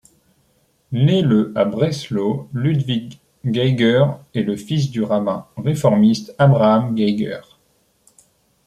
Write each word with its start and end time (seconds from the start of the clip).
Né 0.93 1.21
le 1.21 1.51
à 1.55 1.63
Breslau, 1.63 2.49
Ludwig 2.55 3.19
Geiger 3.45 4.03
est 4.33 4.41
le 4.41 4.55
fils 4.55 4.89
du 4.89 5.03
rabbin 5.03 5.45
réformiste 5.57 6.33
Abraham 6.39 6.95
Geiger. 6.97 7.41